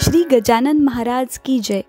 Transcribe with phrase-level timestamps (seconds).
[0.00, 1.80] श्री गजानन महाराज की जय.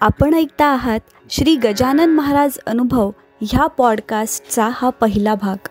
[0.00, 3.10] आपण ऐकता आहात श्री गजानन महाराज अनुभव
[3.42, 5.68] ह्या पॉडकास्टचा हा पहिला भाग.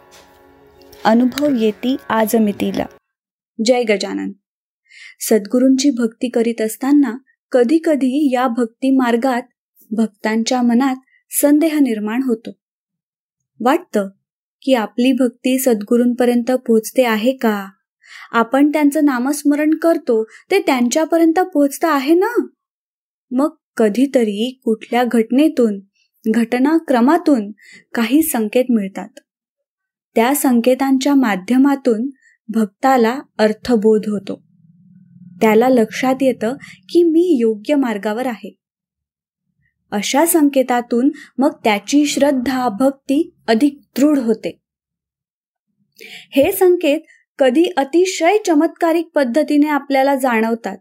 [1.05, 2.85] अनुभव येती आज मितीला.
[3.65, 4.31] जय गजानन.
[5.19, 7.18] सद्गुरूंची भक्ती करीत असताना
[7.52, 9.41] कधी कधी या भक्ती मार्गात
[9.91, 10.95] भक्तांच्या मनात
[11.41, 12.49] संदेह निर्माण होतो.
[13.59, 14.09] वाटतं
[14.61, 17.70] की आपली भक्ती सद्गुरूंपर्यंत पोहोचते आहे का?
[18.32, 22.48] आपण त्यांचं नामस्मरण करतो ते त्यांच्यापर्यंत पोहोचतं आहे ना?
[23.31, 25.80] मग कधीतरी कुठल्या घटनेतून
[26.30, 27.52] घटनाक्रमातून
[27.94, 29.09] काही संकेत मिळतात.
[30.16, 32.09] त्या संकेतांच्या माध्यमातून
[32.49, 34.43] भक्ताला अर्थबोध होतो.
[35.41, 36.54] त्याला लक्षात येतं
[36.90, 38.55] की मी योग्य मार्गावर आहे.
[39.91, 44.57] अशा संकेतातून मग त्याची श्रद्धा भक्ती अधिक दृढ होते.
[46.32, 46.99] हे संकेत
[47.38, 50.77] कधी अतिशय चमत्कारिक पद्धतीने आपल्याला जाणवतात.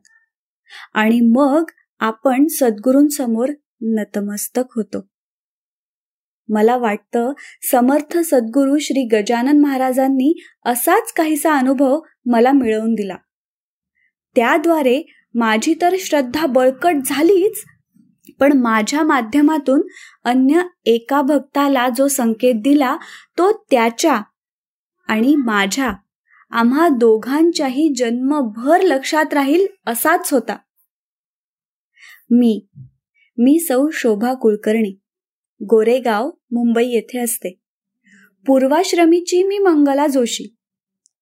[0.95, 1.65] आणि मग
[2.01, 3.49] आपण सद्गुरूंसमोर
[3.83, 5.09] नतमस्तक होतो.
[6.49, 7.33] मला वाटतं
[7.71, 13.17] समर्थ सद्गुरू श्री गजानन महाराजांनी असाच काहीसा अनुभव मला मिळवून दिला.
[14.37, 15.03] त्याद्वारे
[15.35, 17.65] माझी तर श्रद्धा बळकट झालीच
[18.41, 19.83] पण माझ्या माध्यमातून
[20.25, 22.97] अन्य एका भक्ताला जो संकेत दिला
[23.39, 24.23] तो त्याच्या
[25.09, 25.93] आणि माझ्या.
[26.51, 30.57] आम्हा दोघांच्याही जन्मभर लक्षात राहील असाच होता.
[32.31, 32.67] मी
[33.39, 34.99] मी सौ शोभा कुलकर्णी
[35.63, 37.61] गोरेगाव मुंबई येथे असते.
[38.47, 40.57] पूर्वाश्रमीची मी मंगला जोशी.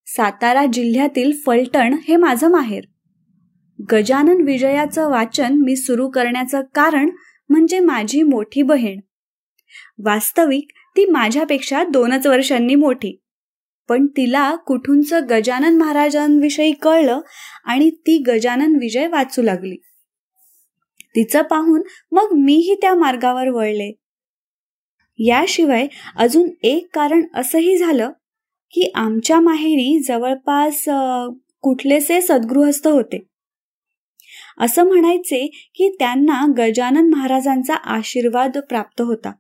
[0.06, 2.84] सातारा जिल्ह्यातील फलटण हे माझं माहेर.
[3.92, 7.10] गजानन विजयाचं वाचन मी सुरू करण्याचं कारण
[7.48, 9.00] म्हणजे माझी मोठी बहीण.
[10.04, 13.20] वास्तविक ती माझ्यापेक्षा दोनच वर्षांनी मोठी.
[13.88, 17.20] पण तिला कुठूनच गजानन महाराजांविषयी कळलं
[17.64, 19.76] आणि ती गजानन विजय वाचू लागली.
[21.14, 23.92] तिचं पाहून मग मीही त्या मार्गावर वळले.
[25.18, 28.10] याशिवाय अजून एक कारण असंही झालं
[28.70, 30.84] की आमच्या माहेरी जवळपास
[31.62, 33.22] कुठलेसे सद्गृहस्थ होते.
[34.60, 39.32] असं म्हणायचे की त्यांना गजानन महाराजांचा आशीर्वाद प्राप्त होता.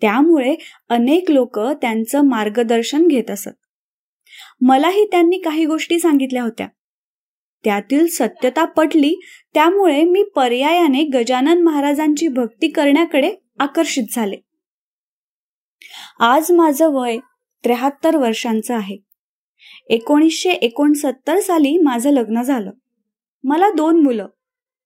[0.00, 0.56] त्यामुळे
[0.88, 3.50] अनेक लोक त्यांचं मार्गदर्शन घेत असत.
[4.60, 6.68] मलाही त्यांनी काही गोष्टी सांगितल्या होत्या.
[7.64, 9.20] त्यातील सत्यता पटली
[9.54, 14.36] त्यामुळे मी पर्यायाने गजानन महाराजांची भक्ती करण्याकडे आकर्षित झाले.
[16.20, 17.18] आज माझं वय
[17.64, 18.98] त्र्याहत्तर वर्षांचं आहे.
[19.86, 22.70] एकोणीसशे एकोणसत्तर साली माझं लग्न झालं.
[23.44, 24.26] मला दोन मुलं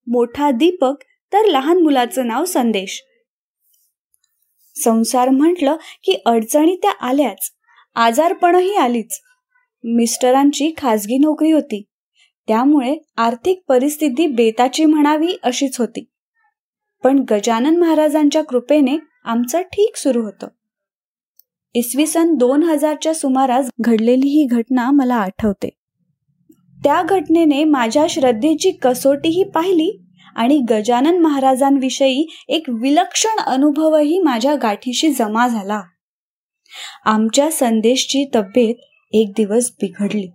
[0.06, 0.95] मोठा दीपक
[1.33, 3.05] तर लहान मुलाचं नाव संदेश.
[4.75, 7.50] संसार म्हटलं की अडचणी त्या आल्याच.
[7.94, 9.21] आजारपणही आलीच.
[9.84, 11.83] मिस्टरांची खाजगी नोकरी होती.
[12.49, 16.05] त्यामुळे आर्थिक परिस्थिती बेताची म्हणावी अशीच होती.
[17.05, 20.49] पण गजानन महाराजांच्या कृपेने आमचं ठीक सुरू होतं.
[21.75, 25.69] इसवी सन दोन हजारच्या सुमारास घडलेली ही घटना मला आठवते.
[26.84, 30.02] त्या घटनेने माझ्या श्रद्धेची कसोटीही पाहिली
[30.37, 35.82] आणि गजानन महाराजांविषयी एक विलक्षण अनुभवही माझ्या गाठीशी जमा झाला.
[37.04, 38.75] आमच्या संदेशची तब्येत
[39.12, 40.28] एक दिवस बिघडली.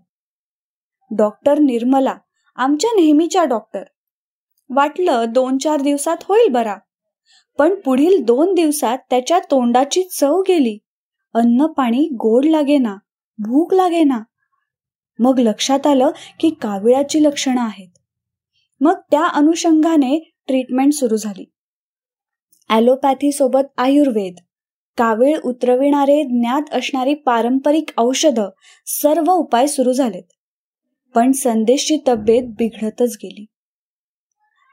[1.18, 2.16] डॉक्टर निर्मला
[2.56, 3.84] आमच्या नेहमीच्या डॉक्टर.
[4.70, 6.76] वाटलं दोन चार दिवसात होईल बरा.
[7.58, 10.78] पण पुढील दोन दिवसात त्याच्या तोंडाची चव गेली.
[11.34, 12.96] अन्न पाणी गोड लागेना
[13.38, 14.20] भूक लागेना.
[15.20, 16.10] मग लक्षात आलं
[16.40, 17.90] की काविळाची लक्षणं आहेत.
[18.82, 21.52] मग त्या अनुषंगाने ट्रीटमेंट सुरू झाली.
[22.70, 24.36] ॲलोपॅथी सोबत आयुर्वेद.
[24.98, 28.50] कावीळ उतरविणारे ज्ञात असणारी पारंपरिक औषधं
[28.86, 30.24] सर्व उपाय सुरू झालेत.
[31.16, 33.46] पण संदेशची तब्येत बिघडतच गेली.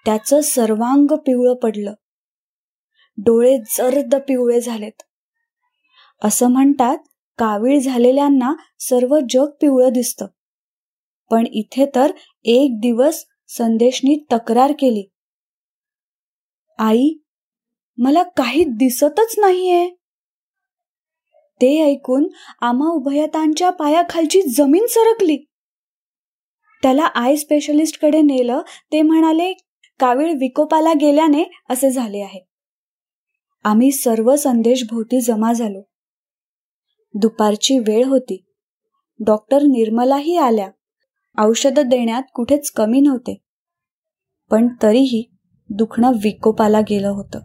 [0.04, 1.94] त्याचं सर्वांग पिवळं पडलं.
[3.18, 5.02] डोळे जर्द पिवळे झालेत.
[6.24, 6.98] असं म्हणतात
[7.38, 10.26] कावीळ झालेल्यांना सर्व जग पिवळं दिसतं.
[11.30, 12.12] पण इथे तर
[12.44, 13.24] एक दिवस
[13.56, 15.10] संदेशनी तक्रार केली.
[16.78, 17.14] आई
[17.98, 19.90] मला काही दिसतच नाहीये.
[21.60, 22.28] ते ऐकून
[22.60, 25.36] आम्हा उभयतांच्या पायाखालची जमीन सरकली.
[26.82, 28.60] त्याला आय स्पेशलिस्टकडे नेलं
[28.92, 29.52] ते म्हणाले
[30.00, 32.46] कावीळ विकोपाला गेल्याने असे झाले आहे.
[33.64, 35.82] आम्ही सर्व संदेश भोवती जमा झालो.
[37.14, 38.44] दुपारची वेळ होती.
[39.26, 40.70] डॉक्टर निर्मलाही आल्या.
[41.38, 43.43] औषध देण्यात कुठेच कमी नव्हते.
[44.50, 45.30] पण तरीही
[45.70, 47.40] दुखणं विकोपाला गेलं होतं.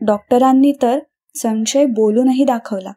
[0.00, 0.98] डॉक्टरांनी तर
[1.34, 2.92] संशय बोलूनही दाखवला.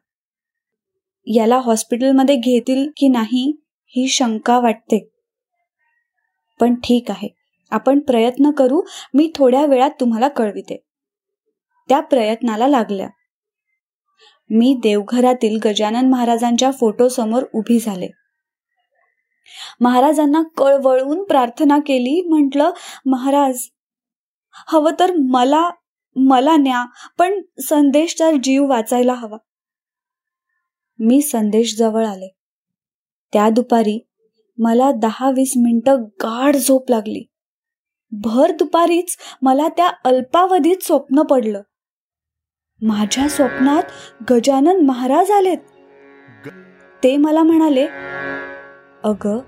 [1.36, 5.10] याला हॉस्पिटलमध्ये घेतील की नाही ही शंका वाटते.
[6.60, 7.30] पण ठीक आहे
[7.72, 8.82] आपण प्रयत्न करू
[9.14, 10.84] मी थोड्या वेळात तुम्हाला कळविते.
[11.90, 13.10] त्या प्रयत्नाला लागल्या.
[14.50, 18.08] मी देवघरातील गजानन महाराजांच्या फोटोसमोर उभी झाले.
[19.82, 22.22] महाराजांना कळवळून प्रार्थना केली.
[22.22, 22.72] म्हटलं
[23.06, 23.60] महाराज
[24.68, 25.70] हवं तर मला
[26.16, 26.86] मला न्या
[27.18, 29.38] पण संदेशचा जीव वाचायला हवा.
[31.00, 32.36] मी संदेश जवळ आले.
[33.34, 34.08] त्या दुपारी
[34.58, 37.30] मला दहा वीस मिनिटं गाढ झोप लागली.
[38.12, 41.62] भर दुपारीच मला त्या अल्पावधीत स्वप्न पडलं.
[42.82, 43.84] माझ्या स्वप्नात
[44.32, 45.58] गजानन महाराज आलेत.
[47.04, 47.88] ते मला म्हणाले
[49.08, 49.40] अगं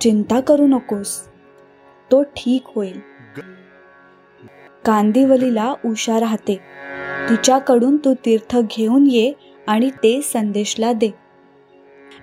[0.00, 1.28] चिंता करू नकोस.
[2.10, 3.00] तो ठीक होईल.
[4.84, 6.60] कांदिवलीला उषा राहते.
[7.28, 9.32] तिच्याकडून तू तीर्थ घेऊन ये
[9.66, 11.10] आणि ते संदेशला दे.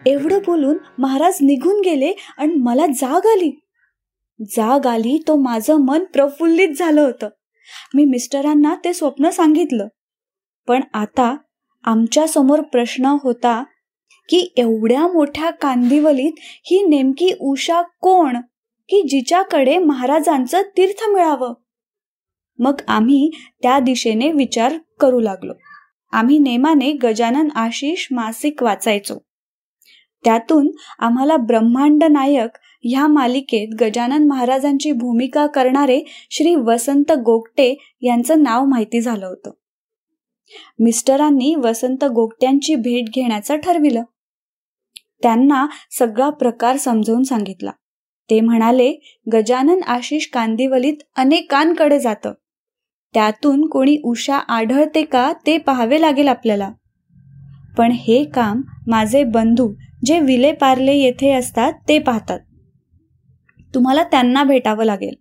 [0.05, 3.67] एवढं बोलून महाराज निघून गेले आणि मला जाग आली.
[4.41, 7.29] जाग आली तो माझं मन प्रफुल्लित झालं होतं.
[7.93, 9.87] मी मिस्टरांना ते स्वप्न सांगितलं.
[10.67, 11.37] पण आता
[11.83, 13.63] आमच्यासमोर प्रश्न होता
[14.29, 18.37] की एवढ्या मोठ्या कांदिवलीत ही नेमकी उषा कोण
[18.89, 21.53] की जिच्याकडे महाराजांचं तीर्थ मिळावं?
[22.59, 23.29] मग आम्ही
[23.61, 25.53] त्या दिशेने विचार करू लागलो.
[26.11, 29.15] आम्ही नेमाने गजानन आशिष मासिक वाचायचो.
[30.23, 36.01] त्यातून आम्हाला ब्रह्मांड नायक ह्या मालिकेत गजानन महाराजांची भूमिका करणारे
[36.31, 39.51] श्री वसंत गोगटे यांचं नाव माहिती झालं होतं.
[40.79, 44.03] मिस्टरांनी वसंत गोगट्यांची भेट घेण्याचं ठरविलं.
[45.21, 45.67] त्यांना
[45.99, 47.71] सगळा प्रकार समजावून सांगितला.
[48.29, 48.93] ते म्हणाले
[49.33, 52.33] गजानन आशिष कांदिवलीत अनेकांकडे जातं.
[53.13, 56.71] त्यातून कोणी उषा आढळते का ते पाहावे लागेल आपल्याला.
[57.77, 59.73] पण हे काम माझे बंधू
[60.05, 62.39] जे विले पार्ले येथे असतात ते पाहतात.
[63.75, 65.13] तुम्हाला त्यांना भेटावं लागेल.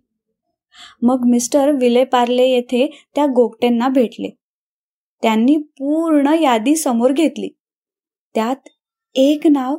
[1.01, 4.29] मग मिस्टर विले पार्ले येथे त्या गोगटेंना भेटले.
[5.21, 7.49] त्यांनी पूर्ण यादी समोर घेतली.
[8.35, 8.69] त्यात
[9.15, 9.75] एक नाव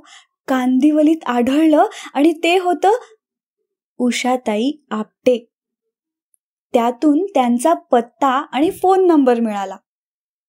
[0.49, 2.93] कांदिवलीत आढळलं आणि ते होतं
[3.99, 5.53] उषाताई आपटे.
[6.75, 9.77] त्यातून त्यांचा पत्ता आणि फोन नंबर मिळाला.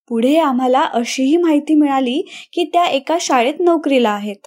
[0.08, 4.46] पुढे आम्हाला अशीही माहिती मिळाली की त्या एका शाळेत नोकरीला आहेत.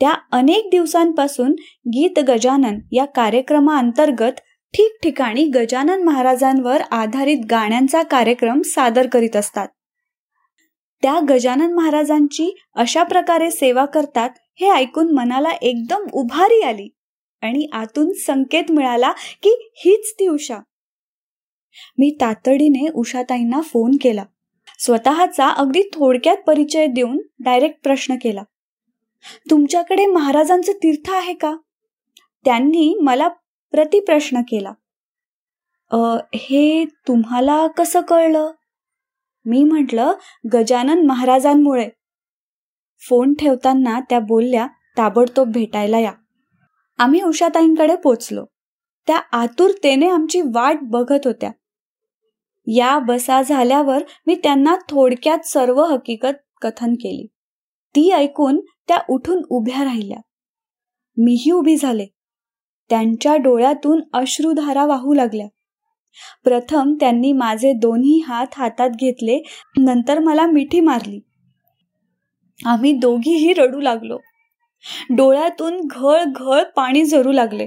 [0.00, 1.52] त्या अनेक दिवसांपासून
[1.88, 4.40] गीत गजानन या कार्यक्रमाअंतर्गत
[4.74, 9.68] ठिकठिकाणी गजानन महाराजांवर आधारित गाण्यांचा कार्यक्रम सादर करीत असतात.
[11.02, 14.30] त्या गजानन महाराजांची अशा प्रकारे सेवा करतात
[14.60, 16.88] हे ऐकून मनाला एकदम उभारी आली
[17.40, 19.12] आणि आतून संकेत मिळाला
[19.42, 20.58] की हीच ती उषा.
[21.98, 24.24] मी तातडीने उषाताईंना फोन केला.
[24.78, 28.42] स्वतःचा अगदी थोडक्यात परिचय देऊन डायरेक्ट प्रश्न केला.
[29.50, 31.56] तुमच्याकडे महाराजांचं तीर्थ आहे का?
[32.44, 33.28] त्यांनी मला
[33.72, 34.72] प्रतिप्रश्न केला.
[36.34, 38.50] हे तुम्हाला कसं कळलं?
[39.44, 40.12] मी म्हटलं
[40.52, 41.88] गजानन महाराजांमुळे.
[43.08, 44.66] फोन ठेवताना त्या बोलल्या
[44.98, 46.12] ताबडतोब भेटायला या.
[46.98, 48.44] आम्ही उषाताईंकडे पोचलो.
[49.06, 51.50] त्या आतुरतेने आमची वाट बघत होत्या.
[52.66, 57.26] या बसा झाल्यावर मी त्यांना थोडक्यात सर्व हकीकत कथन केली.
[57.94, 60.18] ती ऐकून त्या उठून उभ्या राहिल्या.
[61.16, 62.06] मीही उभी झाले.
[62.90, 65.46] त्यांच्या डोळ्यातून अश्रुधारा वाहू लागल्या.
[66.44, 69.42] प्रथम त्यांनी माझे दोन्ही हात हातात घेतले
[69.78, 71.20] नंतर मला मिठी मारली.
[72.66, 74.18] आम्ही दोघीही रडू लागलो.
[75.10, 77.66] डोळ्यातून घळ घळ पाणी झरू लागले.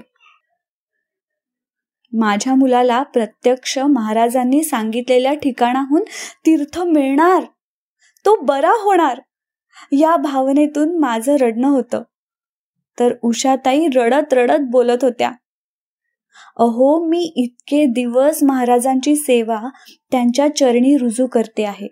[2.13, 6.03] माझ्या मुलाला प्रत्यक्ष महाराजांनी सांगितलेल्या ठिकाणाहून
[6.45, 7.43] तीर्थ मिळणार.
[8.25, 9.21] तो बरा होणार.
[9.91, 12.01] या भावनेतून माझं रडणं होतं.
[12.99, 15.31] तर उषाताई रडत रडत बोलत होत्या.
[16.57, 19.61] अहो मी इतके दिवस महाराजांची सेवा
[20.11, 21.87] त्यांच्या चरणी रुजू करते आहे.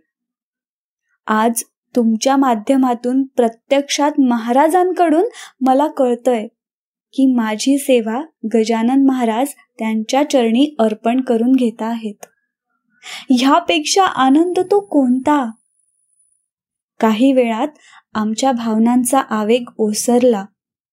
[1.27, 1.63] आज
[1.95, 5.25] तुमच्या माध्यमातून प्रत्यक्षात महाराजांकडून
[5.61, 6.47] मला कळतंय
[7.13, 8.21] की माझी सेवा
[8.55, 9.47] गजानन महाराज
[9.79, 12.25] त्यांच्या चरणी अर्पण करून घेत आहेत.
[13.29, 15.51] ह्यापेक्षा आनंद तो कोणता?
[16.99, 17.67] काही वेळात
[18.13, 20.45] आमच्या भावनांचा आवेग ओसरला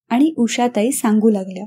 [0.09, 1.65] आणि उषाताई सांगू लागल्या.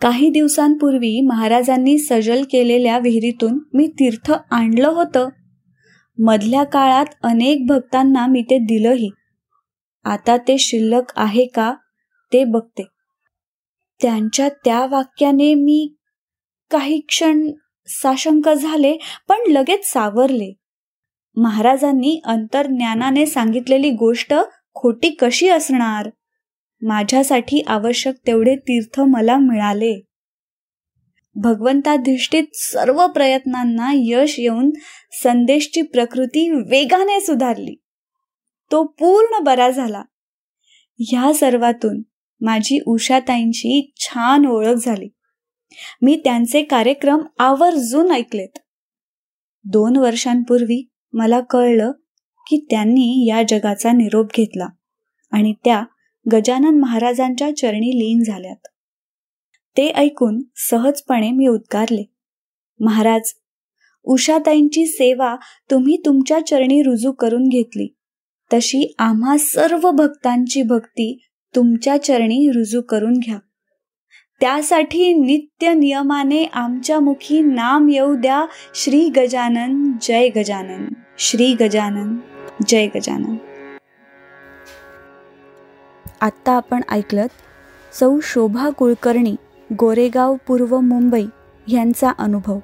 [0.00, 5.28] काही दिवसांपूर्वी महाराजांनी सजल केलेल्या विहिरीतून मी तीर्थ आणलं होतं.
[6.18, 9.10] मधल्या काळात अनेक भक्तांना मी ते दिलंही.
[10.04, 11.74] आता ते शिल्लक आहे का
[12.32, 12.82] ते बघते.
[14.02, 15.94] त्यांच्या त्या वाक्याने मी
[16.70, 17.50] काही क्षण
[17.86, 18.96] साशंक झाले
[19.28, 20.54] पण लगेच सावरले.
[21.36, 24.34] महाराजांनी अंतर्ज्ञानाने सांगितलेली गोष्ट
[24.74, 26.10] खोटी कशी असणार?
[26.82, 30.02] माझ्यासाठी आवश्यक तेवढे तीर्थ मला मिळाले.
[31.34, 34.70] भगवंताधिष्ठित सर्व प्रयत्नांना यश येऊन
[35.22, 37.74] संदेशची प्रकृती वेगाने सुधारली.
[38.70, 40.02] तो पूर्ण बरा झाला.
[40.98, 42.02] ह्या सर्वातून
[42.40, 45.08] माझी उषाताईंची छान ओळख झाली.
[46.02, 48.58] मी त्यांचे कार्यक्रम आवर्जून ऐकलेत.
[49.64, 51.92] दोन वर्षांपूर्वी मला कळलं
[52.46, 54.66] की त्यांनी या जगाचा निरोप घेतला
[55.32, 55.84] आणि त्या
[56.32, 58.66] गजानन महाराजांच्या चरणी लीन झाल्यात.
[59.76, 62.10] ते ऐकून सहजपणे मी उद्गारले
[62.80, 63.32] महाराज
[64.02, 65.36] उषाताईंची सेवा
[65.70, 67.96] तुम्ही तुमच्या चरणी रुजू करून घेतली.
[68.52, 73.38] तशी आम्हा सर्व भक्तांची भक्ती तुमच्या चरणी रुजू करून घ्या.
[74.40, 78.46] त्यासाठी नित्य नियमाने आमच्या मुखी नाम येऊ द्या.
[78.74, 80.88] श्री गजानन जय गजानन.
[81.18, 82.16] श्री गजानन
[82.68, 83.36] जय गजानन.
[86.20, 87.28] आत्ता आपण ऐकलत
[87.92, 89.36] सौ शोभा कुलकर्णी
[89.78, 91.26] गोरेगाव पूर्व मुंबई
[91.66, 92.58] ह्यांचा अनुभव.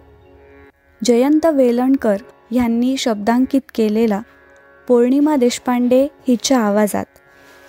[1.04, 2.16] जयंत वेलणकर
[2.50, 4.20] ह्यांनी शब्दांकित केलेला
[4.88, 7.04] पौर्णिमा देशपांडे हिच्या आवाजात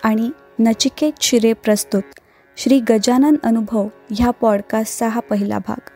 [0.03, 0.29] आणि
[0.59, 2.19] नचिकेत शिरे प्रस्तुत
[2.57, 5.89] श्री गजानन अनुभव ह्या पॉडकास्टचा हा पहिला भाग.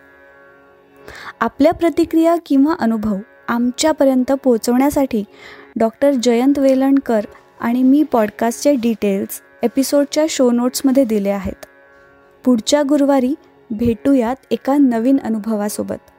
[1.39, 3.17] आपल्या प्रतिक्रिया किंवा अनुभव
[3.47, 5.23] आमच्यापर्यंत पोहोचवण्यासाठी
[5.79, 7.25] डॉक्टर जयंत वेलणकर
[7.59, 11.65] आणि मी पॉडकास्टचे डिटेल्स एपिसोडच्या शो नोट्समध्ये दिले आहेत.
[12.45, 13.35] पुढच्या गुरुवारी
[13.71, 16.09] भेटूयात एका नवीन अनुभवासोबत.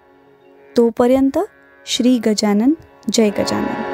[0.77, 1.39] तोपर्यंत
[1.87, 2.73] श्री गजानन
[3.13, 3.92] जय गजानन.